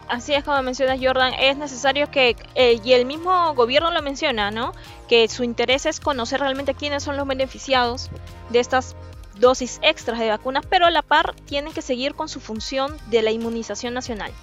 Así 0.09 0.33
es 0.33 0.43
como 0.43 0.61
mencionas 0.61 0.99
Jordan, 1.01 1.33
es 1.39 1.55
necesario 1.55 2.11
que, 2.11 2.35
eh, 2.55 2.81
y 2.83 2.91
el 2.91 3.05
mismo 3.05 3.53
gobierno 3.53 3.91
lo 3.91 4.01
menciona, 4.01 4.51
¿no? 4.51 4.73
Que 5.07 5.29
su 5.29 5.45
interés 5.45 5.85
es 5.85 6.01
conocer 6.01 6.41
realmente 6.41 6.73
quiénes 6.73 7.03
son 7.03 7.15
los 7.15 7.25
beneficiados 7.25 8.09
de 8.49 8.59
estas 8.59 8.97
dosis 9.39 9.79
extras 9.81 10.19
de 10.19 10.27
vacunas, 10.27 10.65
pero 10.69 10.85
a 10.85 10.91
la 10.91 11.01
par 11.01 11.33
tienen 11.45 11.71
que 11.71 11.81
seguir 11.81 12.13
con 12.13 12.27
su 12.27 12.41
función 12.41 12.97
de 13.09 13.21
la 13.21 13.31
inmunización 13.31 13.93
nacional. 13.93 14.33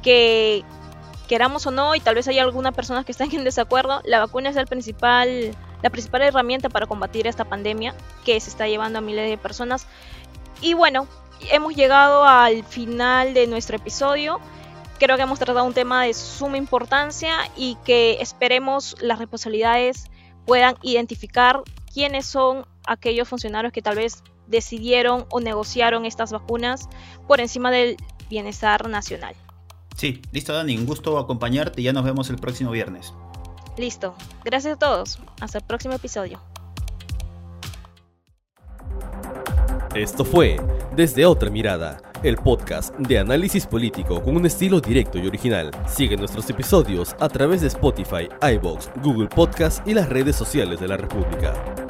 Que 0.00 0.64
queramos 1.26 1.66
o 1.66 1.70
no, 1.70 1.94
y 1.94 2.00
tal 2.00 2.14
vez 2.14 2.28
haya 2.28 2.42
algunas 2.42 2.74
personas 2.74 3.04
que 3.04 3.12
estén 3.12 3.34
en 3.34 3.44
desacuerdo, 3.44 4.00
la 4.04 4.20
vacuna 4.20 4.50
es 4.50 4.56
el 4.56 4.66
principal, 4.66 5.56
la 5.82 5.90
principal 5.90 6.22
herramienta 6.22 6.68
para 6.68 6.86
combatir 6.86 7.26
esta 7.26 7.44
pandemia 7.44 7.94
que 8.24 8.38
se 8.40 8.50
está 8.50 8.66
llevando 8.66 8.98
a 8.98 9.02
miles 9.02 9.28
de 9.28 9.38
personas. 9.38 9.86
Y 10.60 10.74
bueno, 10.74 11.06
hemos 11.50 11.74
llegado 11.74 12.24
al 12.24 12.64
final 12.64 13.34
de 13.34 13.46
nuestro 13.46 13.76
episodio. 13.76 14.40
Creo 14.98 15.16
que 15.16 15.22
hemos 15.22 15.38
tratado 15.38 15.64
un 15.64 15.74
tema 15.74 16.04
de 16.04 16.14
suma 16.14 16.56
importancia 16.56 17.34
y 17.56 17.76
que 17.84 18.18
esperemos 18.20 18.96
las 19.00 19.18
responsabilidades 19.18 20.06
puedan 20.46 20.76
identificar 20.82 21.62
quiénes 21.92 22.24
son 22.24 22.66
aquellos 22.86 23.28
funcionarios 23.28 23.72
que 23.72 23.82
tal 23.82 23.96
vez 23.96 24.22
decidieron 24.46 25.26
o 25.30 25.40
negociaron 25.40 26.06
estas 26.06 26.32
vacunas 26.32 26.88
por 27.26 27.40
encima 27.40 27.70
del 27.70 27.96
bienestar 28.30 28.88
nacional. 28.88 29.34
Sí, 29.96 30.20
listo 30.30 30.52
Dani, 30.52 30.76
un 30.76 30.84
gusto 30.84 31.18
acompañarte 31.18 31.80
y 31.80 31.84
ya 31.84 31.92
nos 31.92 32.04
vemos 32.04 32.28
el 32.28 32.36
próximo 32.36 32.70
viernes. 32.70 33.14
Listo, 33.78 34.14
gracias 34.44 34.74
a 34.74 34.78
todos, 34.78 35.18
hasta 35.40 35.58
el 35.58 35.64
próximo 35.64 35.94
episodio. 35.94 36.40
Esto 39.94 40.26
fue 40.26 40.60
Desde 40.94 41.24
Otra 41.24 41.48
Mirada, 41.48 42.02
el 42.22 42.36
podcast 42.36 42.94
de 42.96 43.18
análisis 43.18 43.66
político 43.66 44.22
con 44.22 44.36
un 44.36 44.44
estilo 44.44 44.80
directo 44.80 45.18
y 45.18 45.26
original. 45.26 45.70
Sigue 45.88 46.18
nuestros 46.18 46.48
episodios 46.50 47.16
a 47.18 47.30
través 47.30 47.62
de 47.62 47.68
Spotify, 47.68 48.28
iBox, 48.56 48.90
Google 49.02 49.28
Podcast 49.28 49.86
y 49.88 49.94
las 49.94 50.10
redes 50.10 50.36
sociales 50.36 50.78
de 50.78 50.88
la 50.88 50.98
República. 50.98 51.85